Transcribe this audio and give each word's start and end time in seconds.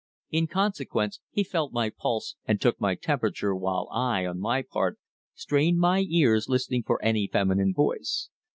In 0.31 0.47
consequence, 0.47 1.19
he 1.29 1.43
felt 1.43 1.71
my 1.73 1.91
pulse 1.91 2.35
and 2.47 2.59
took 2.59 2.81
my 2.81 2.95
temperature, 2.95 3.53
while 3.55 3.87
I, 3.91 4.25
on 4.25 4.39
my 4.39 4.63
part, 4.63 4.97
strained 5.35 5.77
my 5.77 6.03
ears 6.09 6.49
listening 6.49 6.81
for 6.81 6.99
any 7.05 7.27
feminine 7.27 7.71
voice. 7.75 8.29